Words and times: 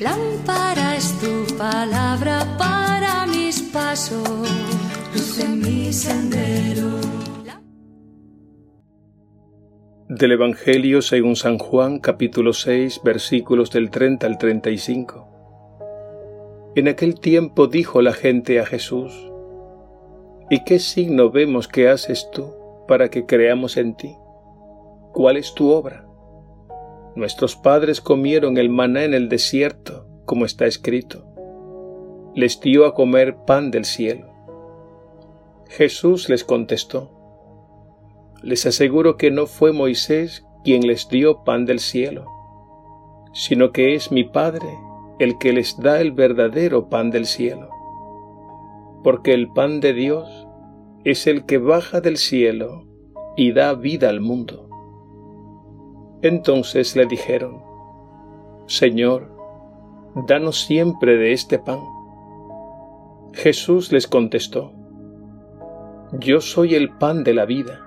Lámpara 0.00 0.96
es 0.96 1.18
tu 1.20 1.56
palabra 1.56 2.56
para 2.58 3.26
mis 3.26 3.62
pasos, 3.62 4.28
luz 5.14 5.38
en 5.38 5.60
mi 5.60 5.92
sendero. 5.92 6.90
Del 10.08 10.32
Evangelio 10.32 11.02
según 11.02 11.36
San 11.36 11.58
Juan 11.58 11.98
capítulo 11.98 12.52
6 12.52 13.00
versículos 13.04 13.70
del 13.70 13.90
30 13.90 14.26
al 14.26 14.38
35. 14.38 15.28
En 16.76 16.88
aquel 16.88 17.18
tiempo 17.18 17.66
dijo 17.66 18.02
la 18.02 18.12
gente 18.12 18.60
a 18.60 18.66
Jesús, 18.66 19.12
¿Y 20.50 20.64
qué 20.64 20.78
signo 20.78 21.30
vemos 21.30 21.68
que 21.68 21.88
haces 21.88 22.28
tú 22.32 22.52
para 22.86 23.08
que 23.08 23.24
creamos 23.24 23.76
en 23.76 23.94
ti? 23.94 24.16
¿Cuál 25.12 25.36
es 25.36 25.54
tu 25.54 25.70
obra? 25.70 26.09
Nuestros 27.20 27.54
padres 27.54 28.00
comieron 28.00 28.56
el 28.56 28.70
maná 28.70 29.04
en 29.04 29.12
el 29.12 29.28
desierto, 29.28 30.06
como 30.24 30.46
está 30.46 30.64
escrito. 30.64 31.26
Les 32.34 32.58
dio 32.62 32.86
a 32.86 32.94
comer 32.94 33.36
pan 33.46 33.70
del 33.70 33.84
cielo. 33.84 34.32
Jesús 35.68 36.30
les 36.30 36.44
contestó, 36.44 37.10
Les 38.42 38.64
aseguro 38.64 39.18
que 39.18 39.30
no 39.30 39.46
fue 39.46 39.72
Moisés 39.72 40.46
quien 40.64 40.86
les 40.86 41.10
dio 41.10 41.44
pan 41.44 41.66
del 41.66 41.80
cielo, 41.80 42.24
sino 43.34 43.70
que 43.70 43.94
es 43.94 44.10
mi 44.10 44.24
Padre 44.24 44.70
el 45.18 45.36
que 45.36 45.52
les 45.52 45.78
da 45.78 46.00
el 46.00 46.12
verdadero 46.12 46.88
pan 46.88 47.10
del 47.10 47.26
cielo. 47.26 47.68
Porque 49.04 49.34
el 49.34 49.52
pan 49.52 49.80
de 49.80 49.92
Dios 49.92 50.48
es 51.04 51.26
el 51.26 51.44
que 51.44 51.58
baja 51.58 52.00
del 52.00 52.16
cielo 52.16 52.86
y 53.36 53.52
da 53.52 53.74
vida 53.74 54.08
al 54.08 54.22
mundo. 54.22 54.69
Entonces 56.22 56.96
le 56.96 57.06
dijeron, 57.06 57.62
Señor, 58.66 59.28
danos 60.28 60.60
siempre 60.60 61.16
de 61.16 61.32
este 61.32 61.58
pan. 61.58 61.80
Jesús 63.32 63.90
les 63.90 64.06
contestó, 64.06 64.72
Yo 66.12 66.40
soy 66.40 66.74
el 66.74 66.90
pan 66.90 67.24
de 67.24 67.34
la 67.34 67.46
vida. 67.46 67.80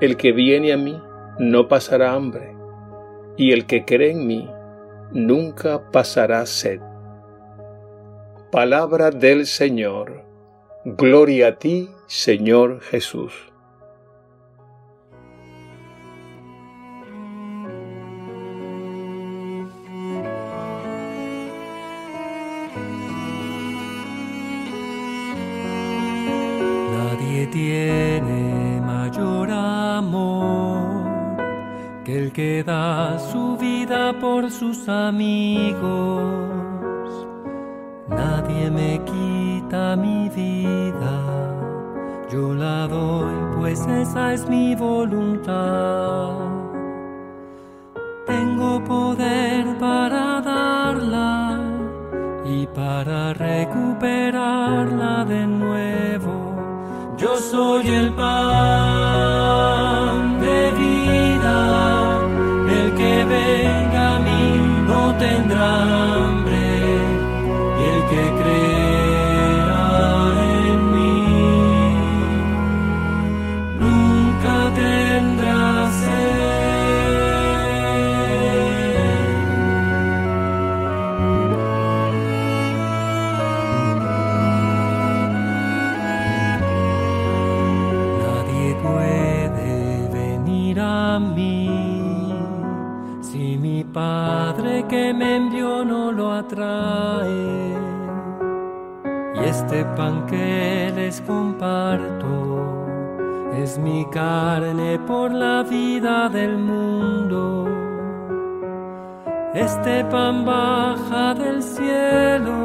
El 0.00 0.16
que 0.16 0.32
viene 0.32 0.72
a 0.72 0.76
mí 0.76 1.00
no 1.38 1.68
pasará 1.68 2.14
hambre, 2.14 2.56
y 3.36 3.52
el 3.52 3.66
que 3.66 3.84
cree 3.84 4.12
en 4.12 4.26
mí 4.26 4.48
nunca 5.12 5.90
pasará 5.90 6.46
sed. 6.46 6.80
Palabra 8.50 9.10
del 9.10 9.46
Señor. 9.46 10.24
Gloria 10.84 11.48
a 11.48 11.58
ti, 11.58 11.90
Señor 12.06 12.80
Jesús. 12.80 13.47
Que 32.38 32.62
da 32.62 33.18
su 33.18 33.56
vida 33.56 34.12
por 34.20 34.48
sus 34.48 34.88
amigos. 34.88 36.46
Nadie 38.08 38.70
me 38.70 39.00
quita 39.10 39.96
mi 39.96 40.28
vida, 40.28 41.16
yo 42.30 42.54
la 42.54 42.86
doy, 42.86 43.34
pues 43.56 43.84
esa 43.88 44.34
es 44.34 44.48
mi 44.48 44.76
voluntad. 44.76 46.30
Tengo 48.28 48.84
poder 48.84 49.76
para 49.80 50.40
darla 50.40 51.58
y 52.46 52.68
para 52.68 53.34
recuperarla 53.34 55.24
de 55.24 55.44
nuevo. 55.44 56.54
Yo 57.16 57.36
soy 57.36 57.88
el 57.88 58.14
pan 58.14 58.77
es 103.62 103.78
mi 103.78 104.04
carne 104.06 104.98
por 105.00 105.32
la 105.32 105.62
vida 105.62 106.28
del 106.28 106.56
mundo. 106.56 107.66
Este 109.54 110.04
pan 110.04 110.44
baja 110.44 111.34
del 111.34 111.62
cielo 111.62 112.58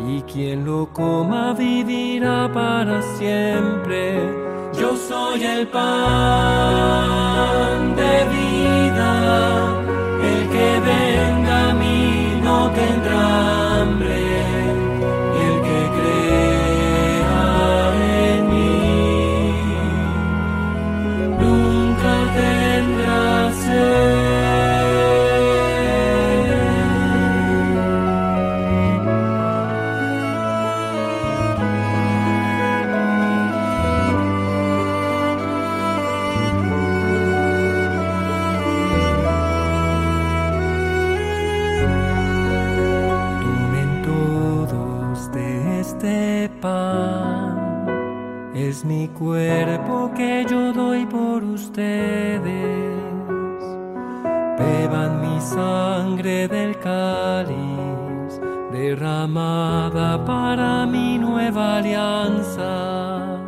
y 0.00 0.22
quien 0.22 0.64
lo 0.64 0.86
coma 0.92 1.52
vivirá 1.54 2.50
para 2.52 3.00
siempre. 3.16 4.18
Yo 4.78 4.96
soy 4.96 5.44
el 5.44 5.68
pan 5.68 5.86
de 7.94 8.24
vida, 8.36 9.85
Beban 54.58 55.20
mi 55.20 55.40
sangre 55.40 56.48
del 56.48 56.78
cáliz, 56.78 58.40
derramada 58.72 60.24
para 60.24 60.86
mi 60.86 61.18
nueva 61.18 61.76
alianza. 61.78 63.38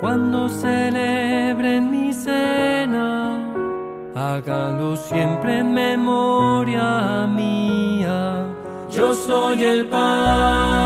Cuando 0.00 0.48
celebren 0.48 1.90
mi 1.90 2.12
cena, 2.12 3.38
háganlo 4.14 4.96
siempre 4.96 5.58
en 5.58 5.72
memoria 5.74 7.26
mía. 7.26 8.46
Yo 8.90 9.14
soy 9.14 9.62
el 9.62 9.86
pan 9.86 10.79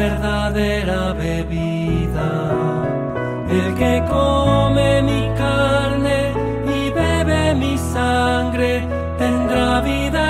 verdadera 0.00 1.12
bebida. 1.12 2.30
El 3.56 3.68
que 3.80 3.94
come 4.08 5.02
mi 5.02 5.22
carne 5.36 6.18
y 6.76 6.90
bebe 6.90 7.54
mi 7.62 7.76
sangre 7.76 8.70
tendrá 9.18 9.80
vida 9.80 10.29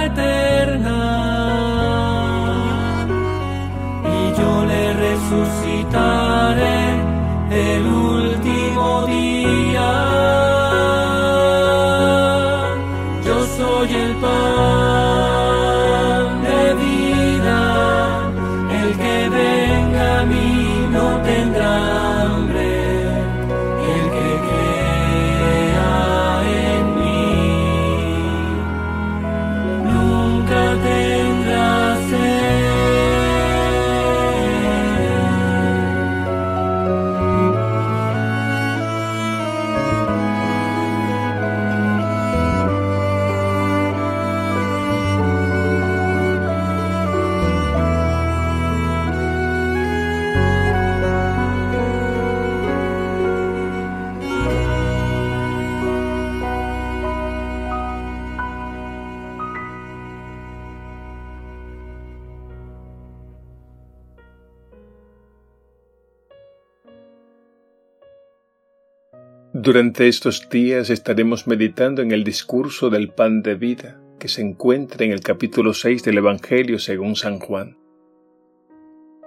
Durante 69.71 70.09
estos 70.09 70.49
días 70.51 70.91
estaremos 70.91 71.47
meditando 71.47 72.03
en 72.03 72.11
el 72.11 72.25
discurso 72.25 72.91
del 72.91 73.11
pan 73.11 73.41
de 73.41 73.55
vida 73.55 74.01
que 74.19 74.27
se 74.27 74.43
encuentra 74.43 75.05
en 75.05 75.13
el 75.13 75.21
capítulo 75.21 75.75
6 75.75 76.03
del 76.03 76.19
Evangelio 76.19 76.81
según 76.81 77.15
San 77.15 77.39
Juan. 77.39 77.79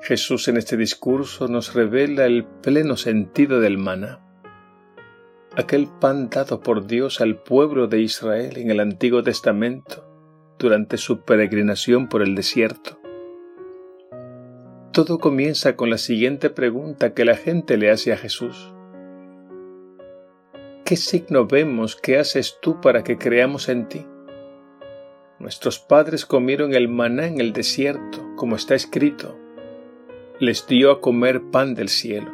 Jesús 0.01 0.49
en 0.49 0.57
este 0.57 0.75
discurso 0.75 1.47
nos 1.47 1.73
revela 1.73 2.25
el 2.25 2.43
pleno 2.43 2.97
sentido 2.97 3.61
del 3.61 3.77
maná, 3.77 4.19
aquel 5.55 5.87
pan 5.87 6.29
dado 6.29 6.59
por 6.59 6.87
Dios 6.87 7.21
al 7.21 7.41
pueblo 7.41 7.87
de 7.87 8.01
Israel 8.01 8.57
en 8.57 8.69
el 8.69 8.81
Antiguo 8.81 9.23
Testamento 9.23 10.05
durante 10.59 10.97
su 10.97 11.21
peregrinación 11.21 12.09
por 12.09 12.21
el 12.21 12.35
desierto. 12.35 12.99
Todo 14.91 15.19
comienza 15.19 15.77
con 15.77 15.89
la 15.89 15.97
siguiente 15.97 16.49
pregunta 16.49 17.13
que 17.13 17.23
la 17.23 17.37
gente 17.37 17.77
le 17.77 17.91
hace 17.91 18.11
a 18.11 18.17
Jesús. 18.17 18.72
¿Qué 20.85 20.97
signo 20.97 21.47
vemos 21.47 21.95
que 21.95 22.17
haces 22.17 22.57
tú 22.61 22.81
para 22.81 23.03
que 23.03 23.17
creamos 23.17 23.69
en 23.69 23.87
ti? 23.87 24.05
Nuestros 25.39 25.79
padres 25.79 26.25
comieron 26.25 26.73
el 26.73 26.89
maná 26.89 27.27
en 27.27 27.39
el 27.39 27.53
desierto, 27.53 28.35
como 28.35 28.55
está 28.55 28.75
escrito. 28.75 29.37
Les 30.39 30.67
dio 30.67 30.91
a 30.91 31.01
comer 31.01 31.41
pan 31.51 31.73
del 31.73 31.89
cielo. 31.89 32.31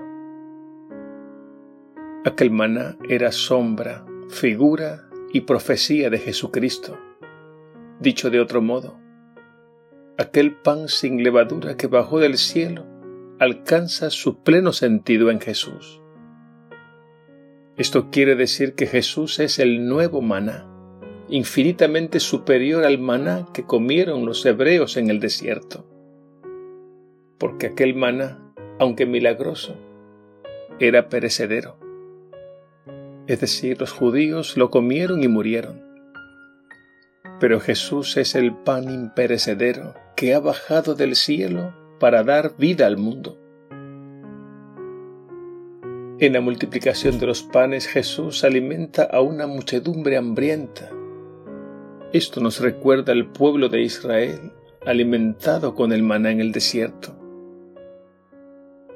Aquel 2.26 2.52
maná 2.52 2.98
era 3.08 3.32
sombra, 3.32 4.06
figura 4.30 5.10
y 5.32 5.42
profecía 5.42 6.10
de 6.10 6.18
Jesucristo. 6.18 6.98
Dicho 8.00 8.30
de 8.30 8.40
otro 8.40 8.62
modo, 8.62 9.00
aquel 10.18 10.56
pan 10.56 10.88
sin 10.88 11.24
levadura 11.24 11.78
que 11.78 11.88
bajó 11.88 12.20
del 12.20 12.38
cielo 12.38 12.86
alcanza 13.40 14.10
su 14.10 14.44
pleno 14.44 14.74
sentido 14.74 15.32
en 15.32 15.40
Jesús. 15.40 16.02
Esto 17.80 18.10
quiere 18.12 18.36
decir 18.36 18.76
que 18.76 18.88
Jesús 18.88 19.40
es 19.40 19.58
el 19.58 19.88
nuevo 19.88 20.22
maná, 20.22 20.68
infinitamente 21.30 22.20
superior 22.20 22.84
al 22.84 23.00
maná 23.00 23.48
que 23.54 23.64
comieron 23.64 24.26
los 24.26 24.46
hebreos 24.46 24.98
en 24.98 25.10
el 25.10 25.22
desierto. 25.22 25.86
Porque 27.38 27.68
aquel 27.68 27.96
maná, 27.96 28.38
aunque 28.80 29.06
milagroso, 29.06 29.78
era 30.82 31.08
perecedero. 31.08 31.78
Es 33.28 33.40
decir, 33.40 33.80
los 33.80 33.94
judíos 33.94 34.58
lo 34.58 34.72
comieron 34.72 35.24
y 35.24 35.30
murieron. 35.30 35.82
Pero 37.40 37.62
Jesús 37.62 38.18
es 38.18 38.36
el 38.36 38.54
pan 38.54 38.90
imperecedero 38.90 39.94
que 40.18 40.34
ha 40.34 40.42
bajado 40.42 40.96
del 40.96 41.16
cielo 41.16 41.74
para 41.98 42.24
dar 42.24 42.58
vida 42.58 42.88
al 42.88 42.98
mundo. 42.98 43.38
En 46.22 46.34
la 46.34 46.42
multiplicación 46.42 47.18
de 47.18 47.28
los 47.28 47.44
panes 47.44 47.88
Jesús 47.88 48.44
alimenta 48.44 49.04
a 49.04 49.22
una 49.22 49.48
muchedumbre 49.48 50.18
hambrienta. 50.18 50.90
Esto 52.12 52.42
nos 52.42 52.60
recuerda 52.60 53.14
al 53.14 53.32
pueblo 53.32 53.70
de 53.70 53.84
Israel 53.84 54.52
alimentado 54.86 55.76
con 55.76 55.94
el 55.94 56.04
maná 56.04 56.32
en 56.32 56.42
el 56.42 56.52
desierto. 56.52 57.16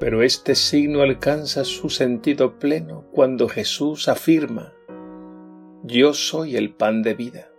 Pero 0.02 0.22
este 0.22 0.54
signo 0.54 1.02
alcanza 1.02 1.64
su 1.64 1.90
sentido 1.90 2.60
pleno 2.60 3.06
cuando 3.14 3.48
Jesús 3.48 4.10
afirma, 4.10 4.74
Yo 5.84 6.14
soy 6.14 6.58
el 6.58 6.74
pan 6.74 7.04
de 7.04 7.14
vida. 7.14 7.50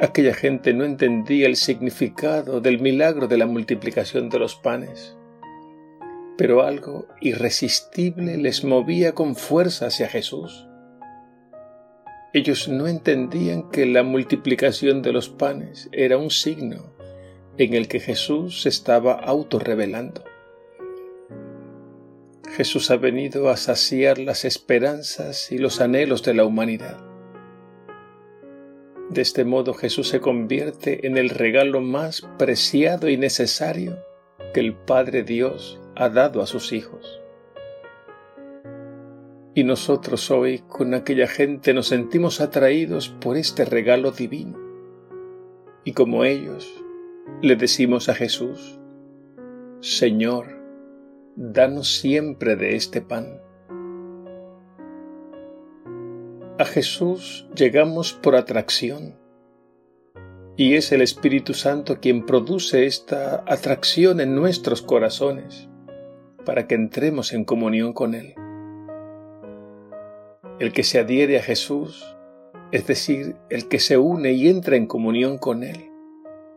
Aquella 0.00 0.32
gente 0.32 0.72
no 0.72 0.84
entendía 0.84 1.46
el 1.46 1.56
significado 1.56 2.62
del 2.62 2.80
milagro 2.80 3.28
de 3.28 3.36
la 3.36 3.44
multiplicación 3.44 4.30
de 4.30 4.38
los 4.38 4.54
panes 4.54 5.17
pero 6.38 6.62
algo 6.62 7.08
irresistible 7.20 8.38
les 8.38 8.62
movía 8.62 9.12
con 9.12 9.34
fuerza 9.34 9.88
hacia 9.88 10.08
Jesús. 10.08 10.68
Ellos 12.32 12.68
no 12.68 12.86
entendían 12.86 13.68
que 13.70 13.84
la 13.86 14.04
multiplicación 14.04 15.02
de 15.02 15.12
los 15.12 15.28
panes 15.28 15.88
era 15.90 16.16
un 16.16 16.30
signo 16.30 16.94
en 17.58 17.74
el 17.74 17.88
que 17.88 17.98
Jesús 17.98 18.62
se 18.62 18.68
estaba 18.68 19.14
autorrevelando. 19.14 20.22
Jesús 22.56 22.92
ha 22.92 22.96
venido 22.96 23.50
a 23.50 23.56
saciar 23.56 24.18
las 24.18 24.44
esperanzas 24.44 25.50
y 25.50 25.58
los 25.58 25.80
anhelos 25.80 26.22
de 26.22 26.34
la 26.34 26.44
humanidad. 26.44 26.98
De 29.10 29.22
este 29.22 29.44
modo 29.44 29.74
Jesús 29.74 30.08
se 30.08 30.20
convierte 30.20 31.04
en 31.08 31.16
el 31.16 31.30
regalo 31.30 31.80
más 31.80 32.22
preciado 32.38 33.08
y 33.08 33.16
necesario 33.16 33.98
que 34.54 34.60
el 34.60 34.74
Padre 34.74 35.24
Dios 35.24 35.80
ha 35.98 36.08
dado 36.08 36.40
a 36.42 36.46
sus 36.46 36.72
hijos. 36.72 37.20
Y 39.52 39.64
nosotros 39.64 40.30
hoy 40.30 40.60
con 40.60 40.94
aquella 40.94 41.26
gente 41.26 41.74
nos 41.74 41.88
sentimos 41.88 42.40
atraídos 42.40 43.08
por 43.08 43.36
este 43.36 43.64
regalo 43.64 44.12
divino. 44.12 44.56
Y 45.82 45.94
como 45.94 46.24
ellos, 46.24 46.72
le 47.42 47.56
decimos 47.56 48.08
a 48.08 48.14
Jesús, 48.14 48.78
Señor, 49.80 50.46
danos 51.34 51.96
siempre 51.98 52.54
de 52.54 52.76
este 52.76 53.00
pan. 53.00 53.40
A 56.60 56.64
Jesús 56.64 57.48
llegamos 57.56 58.12
por 58.12 58.36
atracción 58.36 59.16
y 60.56 60.74
es 60.74 60.92
el 60.92 61.02
Espíritu 61.02 61.54
Santo 61.54 61.98
quien 62.00 62.24
produce 62.24 62.86
esta 62.86 63.44
atracción 63.48 64.20
en 64.20 64.36
nuestros 64.36 64.82
corazones 64.82 65.68
para 66.48 66.66
que 66.66 66.76
entremos 66.76 67.34
en 67.34 67.44
comunión 67.44 67.92
con 67.92 68.14
Él. 68.14 68.34
El 70.58 70.72
que 70.72 70.82
se 70.82 70.98
adhiere 70.98 71.36
a 71.36 71.42
Jesús, 71.42 72.16
es 72.72 72.86
decir, 72.86 73.36
el 73.50 73.68
que 73.68 73.78
se 73.78 73.98
une 73.98 74.32
y 74.32 74.48
entra 74.48 74.76
en 74.76 74.86
comunión 74.86 75.36
con 75.36 75.62
Él, 75.62 75.90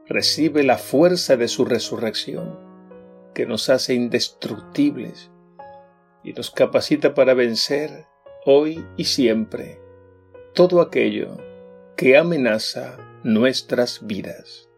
recibe 0.08 0.64
la 0.64 0.78
fuerza 0.78 1.36
de 1.36 1.50
su 1.50 1.66
resurrección, 1.66 2.58
que 3.34 3.46
nos 3.46 3.70
hace 3.70 3.94
indestructibles 3.94 5.30
y 6.24 6.32
nos 6.32 6.52
capacita 6.52 7.14
para 7.14 7.34
vencer 7.34 8.06
hoy 8.46 8.86
y 8.96 9.04
siempre 9.04 9.82
todo 10.54 10.80
aquello 10.80 11.36
que 11.98 12.16
amenaza 12.16 12.98
nuestras 13.26 14.08
vidas. 14.08 14.71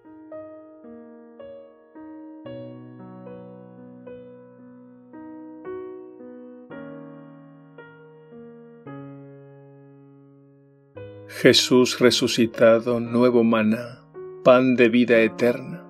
Jesús 11.43 11.99
resucitado, 11.99 13.01
nuevo 13.01 13.43
maná, 13.43 14.01
pan 14.45 14.77
de 14.77 14.87
vida 14.87 15.19
eterna. 15.19 15.85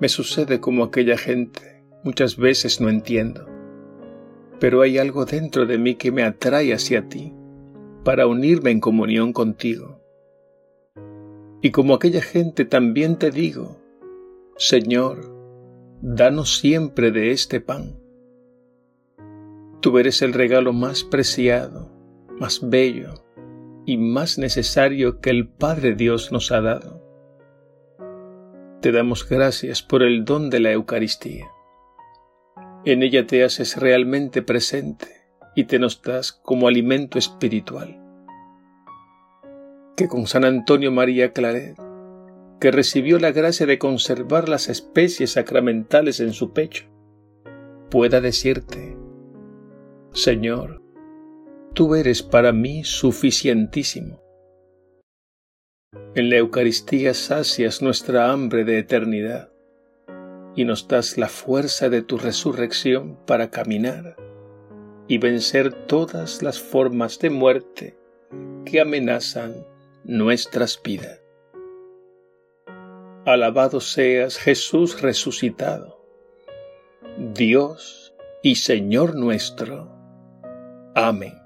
Me 0.00 0.08
sucede 0.08 0.58
como 0.58 0.82
aquella 0.82 1.16
gente, 1.16 1.84
muchas 2.02 2.36
veces 2.36 2.80
no 2.80 2.88
entiendo, 2.88 3.46
pero 4.58 4.82
hay 4.82 4.98
algo 4.98 5.24
dentro 5.24 5.66
de 5.66 5.78
mí 5.78 5.94
que 5.94 6.10
me 6.10 6.24
atrae 6.24 6.74
hacia 6.74 7.08
ti, 7.08 7.32
para 8.02 8.26
unirme 8.26 8.72
en 8.72 8.80
comunión 8.80 9.32
contigo. 9.32 10.00
Y 11.62 11.70
como 11.70 11.94
aquella 11.94 12.20
gente 12.20 12.64
también 12.64 13.18
te 13.18 13.30
digo, 13.30 13.80
Señor, 14.56 15.32
danos 16.02 16.58
siempre 16.58 17.12
de 17.12 17.30
este 17.30 17.60
pan. 17.60 18.00
Tú 19.80 19.96
eres 19.96 20.22
el 20.22 20.32
regalo 20.32 20.72
más 20.72 21.04
preciado, 21.04 21.88
más 22.40 22.68
bello, 22.68 23.19
y 23.90 23.98
más 23.98 24.38
necesario 24.38 25.20
que 25.20 25.30
el 25.30 25.48
Padre 25.48 25.96
Dios 25.96 26.30
nos 26.30 26.52
ha 26.52 26.60
dado. 26.60 27.02
Te 28.80 28.92
damos 28.92 29.28
gracias 29.28 29.82
por 29.82 30.04
el 30.04 30.24
don 30.24 30.48
de 30.48 30.60
la 30.60 30.70
Eucaristía. 30.70 31.48
En 32.84 33.02
ella 33.02 33.26
te 33.26 33.42
haces 33.42 33.78
realmente 33.78 34.42
presente 34.42 35.08
y 35.56 35.64
te 35.64 35.80
nos 35.80 36.02
das 36.02 36.30
como 36.30 36.68
alimento 36.68 37.18
espiritual. 37.18 38.00
Que 39.96 40.06
con 40.06 40.28
San 40.28 40.44
Antonio 40.44 40.92
María 40.92 41.32
Claret, 41.32 41.76
que 42.60 42.70
recibió 42.70 43.18
la 43.18 43.32
gracia 43.32 43.66
de 43.66 43.80
conservar 43.80 44.48
las 44.48 44.68
especies 44.68 45.32
sacramentales 45.32 46.20
en 46.20 46.32
su 46.32 46.52
pecho, 46.52 46.84
pueda 47.90 48.20
decirte, 48.20 48.96
Señor, 50.12 50.79
tú 51.74 51.94
eres 51.94 52.22
para 52.22 52.52
mí 52.52 52.84
suficientísimo. 52.84 54.20
En 56.14 56.30
la 56.30 56.36
Eucaristía 56.36 57.14
sacias 57.14 57.82
nuestra 57.82 58.30
hambre 58.30 58.64
de 58.64 58.78
eternidad 58.78 59.50
y 60.56 60.64
nos 60.64 60.88
das 60.88 61.18
la 61.18 61.28
fuerza 61.28 61.88
de 61.88 62.02
tu 62.02 62.18
resurrección 62.18 63.16
para 63.26 63.50
caminar 63.50 64.16
y 65.06 65.18
vencer 65.18 65.72
todas 65.86 66.42
las 66.42 66.60
formas 66.60 67.18
de 67.18 67.30
muerte 67.30 67.96
que 68.64 68.80
amenazan 68.80 69.66
nuestras 70.04 70.80
vidas. 70.82 71.20
Alabado 73.26 73.80
seas 73.80 74.38
Jesús 74.38 75.02
resucitado, 75.02 76.04
Dios 77.34 78.14
y 78.42 78.56
Señor 78.56 79.14
nuestro. 79.14 79.90
Amén. 80.94 81.39